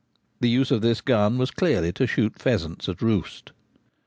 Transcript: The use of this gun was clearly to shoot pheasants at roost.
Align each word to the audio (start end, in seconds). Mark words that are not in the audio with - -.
The 0.39 0.49
use 0.49 0.71
of 0.71 0.81
this 0.81 0.99
gun 0.99 1.37
was 1.37 1.51
clearly 1.51 1.93
to 1.93 2.07
shoot 2.07 2.41
pheasants 2.41 2.89
at 2.89 3.03
roost. 3.03 3.51